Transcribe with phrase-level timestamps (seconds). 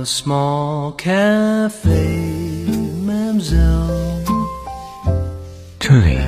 [0.00, 1.92] a small cafe,
[3.04, 4.24] Mamselle.
[5.78, 6.18] 这里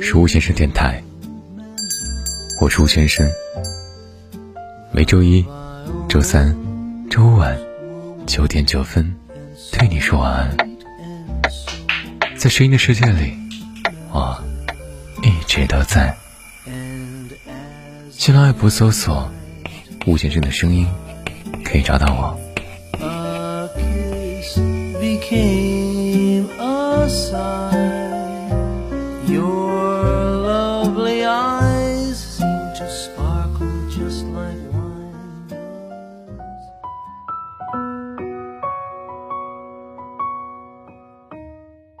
[0.00, 1.02] 是吴先生电台，
[2.58, 3.30] 我是吴先生。
[4.92, 5.44] 每周一、
[6.08, 6.56] 周三、
[7.10, 7.58] 周五晚
[8.26, 9.14] 九点九分
[9.70, 10.56] 对你说晚安。
[12.38, 13.34] 在声音的世界里，
[14.10, 14.42] 我
[15.22, 16.16] 一直都在。
[18.10, 19.30] 新浪微博搜索
[20.06, 20.88] “吴先生的声音”，
[21.64, 22.38] 可以找到我。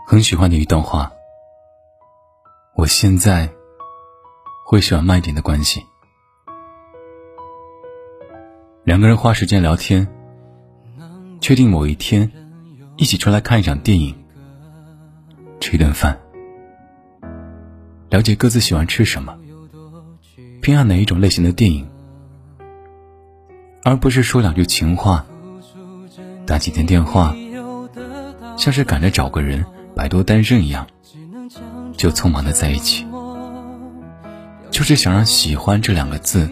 [0.06, 1.10] 很喜欢的一段话。
[2.82, 3.48] 我现在
[4.66, 5.86] 会喜欢慢一点的关系，
[8.84, 10.08] 两个人花时间聊天，
[11.40, 12.28] 确定某一天
[12.96, 14.12] 一起出来看一场电影，
[15.60, 16.18] 吃一顿饭，
[18.10, 19.38] 了解各自喜欢吃什么，
[20.60, 21.88] 偏爱哪一种类型的电影，
[23.84, 25.24] 而不是说两句情话，
[26.44, 27.36] 打几天电话，
[28.56, 30.88] 像是赶着找个人摆脱单身一样，
[31.96, 33.06] 就匆忙的在一起，
[34.72, 36.50] 就是想让“喜欢”这两个字，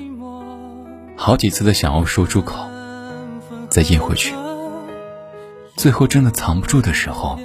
[1.23, 2.67] 好几次的想要说出口，
[3.69, 4.35] 再咽回去，
[5.77, 7.39] 最后真的藏不住的时候，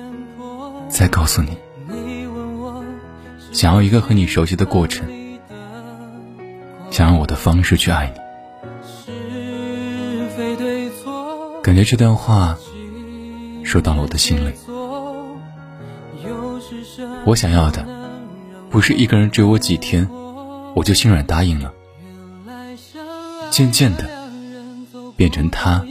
[0.87, 1.57] 再告诉你，
[3.51, 5.05] 想要一个和你熟悉的过程，
[6.89, 8.21] 想用我的方式去爱你。
[11.61, 12.57] 感觉这段话
[13.65, 14.53] 说到了我的心里。
[17.25, 17.85] 我想要的，
[18.69, 20.09] 不是一个人追我几天，
[20.73, 21.73] 我就心软答应了。
[23.55, 24.03] 渐渐的，
[25.15, 25.81] 变成他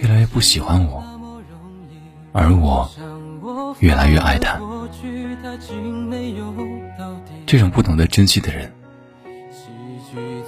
[0.00, 1.04] 越来越不喜欢我，
[2.32, 2.90] 而我
[3.80, 4.58] 越来越爱他。
[7.44, 8.72] 这种不懂得珍惜的人，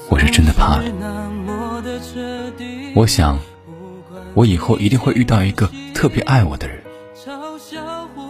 [0.09, 0.85] 我是真的怕了。
[2.95, 3.39] 我想，
[4.33, 6.83] 我以后一定会遇到一个特别爱我的人，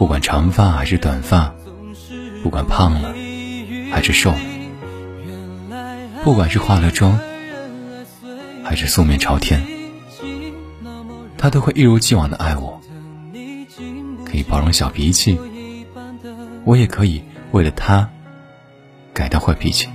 [0.01, 1.55] 不管长发还是短发，
[2.43, 3.15] 不管胖了
[3.93, 4.41] 还是瘦了，
[6.25, 7.17] 不管是化了妆
[8.71, 9.67] 还是素面朝天，
[11.37, 12.81] 他都会一如既往的爱我，
[14.25, 15.37] 可以包容小脾气，
[16.65, 17.21] 我也可以
[17.51, 18.09] 为了他
[19.13, 19.89] 改掉坏脾气。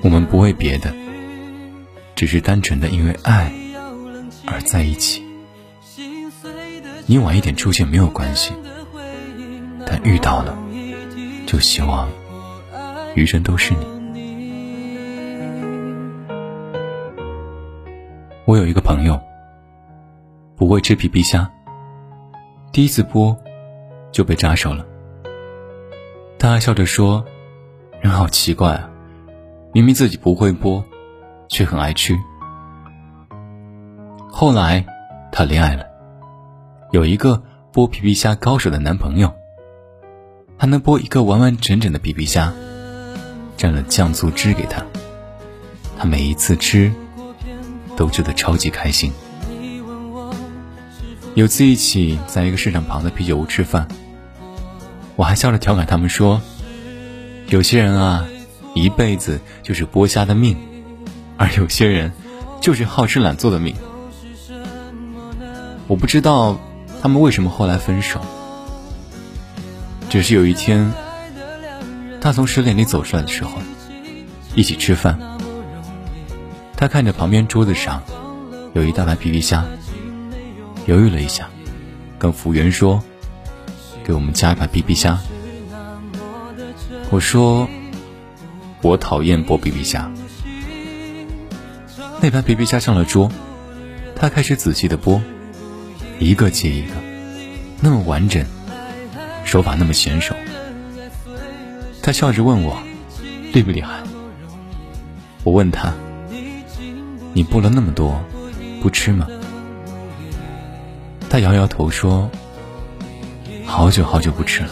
[0.00, 0.94] 我们不为别的，
[2.16, 3.52] 只是单纯的因为爱
[4.46, 5.22] 而在一起。
[7.04, 8.50] 你晚一点出现没有关系，
[9.86, 10.56] 但遇到了，
[11.46, 12.08] 就希望
[13.14, 14.03] 余生都是你。
[18.46, 19.18] 我有一个朋友，
[20.54, 21.50] 不会吃皮皮虾，
[22.72, 23.34] 第一次剥
[24.12, 24.84] 就被扎手了。
[26.38, 27.24] 他还笑着说
[28.02, 28.90] ：“人好奇怪啊，
[29.72, 30.84] 明明自己不会剥，
[31.48, 32.14] 却很爱吃。”
[34.30, 34.84] 后来，
[35.32, 35.86] 他恋爱了，
[36.92, 39.32] 有一个剥皮皮虾高手的男朋友。
[40.58, 42.52] 他能剥一个完完整整的皮皮虾，
[43.56, 44.84] 蘸了酱醋汁给他，
[45.98, 46.92] 他每一次吃
[47.96, 49.12] 都觉得超级开心。
[51.34, 53.88] 有次一起在一个市场旁的啤酒屋吃饭，
[55.16, 56.40] 我还笑着调侃他们说
[57.48, 58.24] ：“有些人啊，
[58.74, 60.56] 一辈子就是剥虾的命，
[61.36, 62.12] 而有些人
[62.60, 63.74] 就是好吃懒做的命。”
[65.88, 66.58] 我不知道
[67.02, 68.20] 他们为什么后来分手。
[70.08, 70.92] 只是有一天，
[72.20, 73.58] 他从食店里走出来的时候，
[74.54, 75.33] 一起吃饭。
[76.84, 78.02] 他看着旁边桌子上
[78.74, 79.64] 有一大盘皮皮虾，
[80.84, 81.48] 犹豫了一下，
[82.18, 83.02] 跟服务员说
[84.04, 85.18] ：“给我们加一盘皮皮虾。”
[87.08, 87.66] 我说
[88.84, 90.12] ：“我讨厌剥皮皮虾。”
[92.20, 93.32] 那盘皮皮虾上了桌，
[94.14, 95.22] 他开始仔细的剥，
[96.18, 96.92] 一个接一个，
[97.80, 98.44] 那么完整。
[99.46, 100.34] 手法那么娴熟，
[102.02, 102.78] 他笑着问我
[103.54, 104.02] 厉不厉害。
[105.44, 105.94] 我问他
[107.34, 108.18] ：“你剥了那么多，
[108.80, 109.26] 不吃吗？”
[111.28, 112.30] 他摇摇头说
[113.66, 114.70] ：“好久好久不吃了。”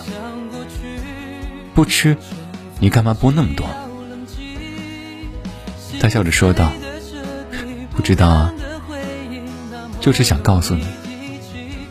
[1.74, 2.16] 不吃，
[2.78, 3.66] 你干嘛剥那么多？
[6.00, 6.72] 他笑着说道
[7.94, 8.54] ：“不知道啊，
[10.00, 10.86] 就是想告诉你，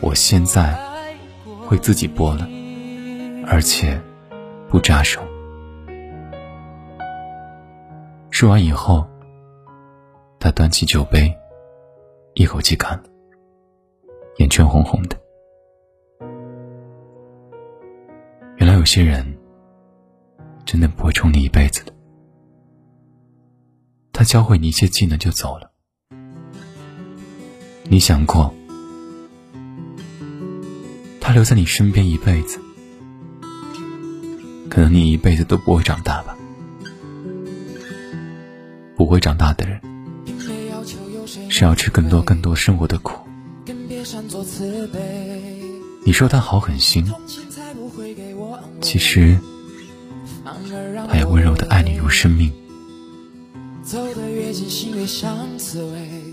[0.00, 0.78] 我现在
[1.66, 2.48] 会自己剥了。”
[3.44, 4.00] 而且
[4.70, 5.20] 不扎手。
[8.30, 9.06] 说完以后，
[10.42, 11.32] 他端起酒杯，
[12.34, 13.04] 一口气干了，
[14.38, 15.16] 眼圈红红的。
[18.56, 19.24] 原来有些人
[20.64, 21.92] 真的不会宠你一辈子的，
[24.12, 25.70] 他教会你一些技能就走了。
[27.84, 28.52] 你想过，
[31.20, 32.58] 他留在你身边一辈子，
[34.68, 36.36] 可能你一辈子都不会长大吧？
[38.96, 39.80] 不会长大的人，
[41.62, 43.22] 是要吃更多更多生活的苦。
[46.04, 47.06] 你说他好狠心，
[48.80, 49.38] 其实
[51.08, 52.52] 他也温柔的爱你如生命。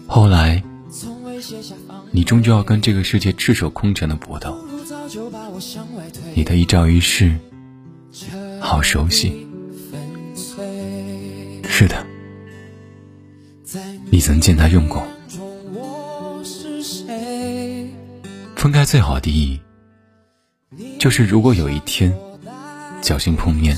[0.07, 0.63] 后来，
[2.09, 4.57] 你终究要跟这个世界赤手空拳的搏斗。
[6.33, 7.35] 你的一招一式，
[8.59, 9.47] 好熟悉。
[11.67, 12.03] 是的，
[14.09, 15.05] 你曾见他用过。
[18.69, 19.59] 分开最好的意义，
[20.99, 22.15] 就是如果有一天
[23.01, 23.75] 侥幸碰面，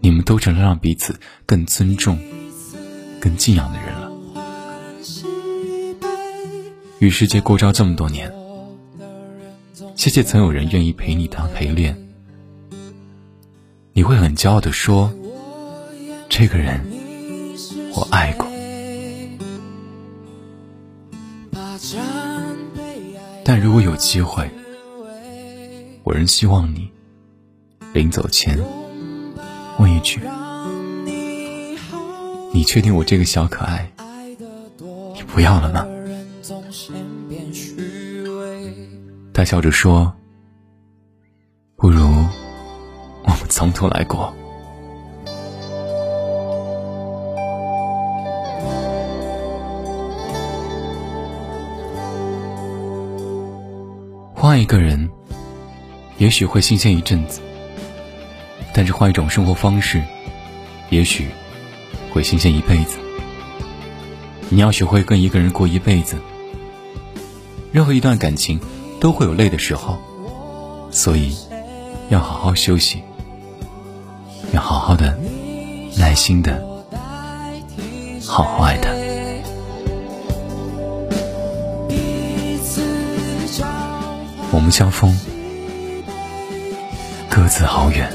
[0.00, 2.18] 你们都成了让彼此更尊重、
[3.18, 4.12] 更敬仰的人了。
[6.98, 8.30] 与世界过招这么多年，
[9.94, 11.96] 谢谢曾有人愿意陪你当陪练。
[13.94, 15.10] 你会很骄傲的说
[16.28, 16.84] ：“这个人，
[17.94, 18.46] 我爱过。”
[23.48, 24.50] 但如果有机会，
[26.02, 26.90] 我仍希望你
[27.92, 28.58] 临走前
[29.78, 30.20] 问一句
[32.52, 33.88] ：“你确定我这个小可爱，
[35.14, 35.86] 你不要了吗？”
[39.32, 40.12] 他笑着说
[41.76, 42.04] ：“不如
[43.22, 44.34] 我们从头来过。”
[54.46, 55.10] 换一个人，
[56.18, 57.40] 也许会新鲜一阵子；
[58.72, 60.00] 但是换一种生活方式，
[60.88, 61.26] 也许
[62.12, 62.96] 会新鲜一辈子。
[64.48, 66.16] 你要学会跟一个人过一辈子。
[67.72, 68.60] 任何一段感情
[69.00, 69.98] 都会有累的时候，
[70.92, 71.36] 所以
[72.08, 73.02] 要好好休息，
[74.52, 75.18] 要好好的、
[75.98, 76.64] 耐心的、
[78.24, 78.95] 好好爱他。
[84.56, 85.14] 我们相逢，
[87.28, 88.10] 各自好远。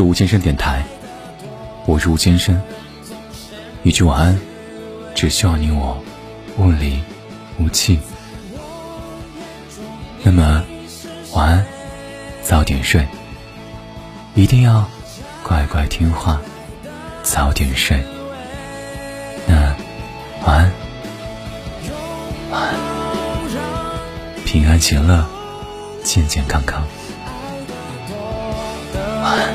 [0.00, 0.82] 是吴先生电台，
[1.84, 2.58] 我是吴先生。
[3.82, 4.40] 一句晚安，
[5.14, 6.02] 只需要你我
[6.56, 7.02] 物里
[7.58, 7.98] 无气。
[10.22, 10.64] 那么，
[11.34, 11.66] 晚安，
[12.42, 13.06] 早点睡，
[14.34, 14.88] 一定要
[15.42, 16.40] 乖乖听话，
[17.22, 18.02] 早点睡。
[19.46, 19.76] 那
[20.46, 20.72] 晚安，
[22.50, 22.74] 晚安，
[24.46, 25.26] 平安喜乐，
[26.02, 26.82] 健健康康。
[29.22, 29.54] 晚安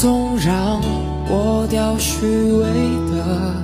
[0.00, 0.80] 总让
[1.28, 2.64] 我掉虚伪
[3.10, 3.54] 的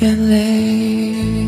[0.00, 1.41] 眼泪。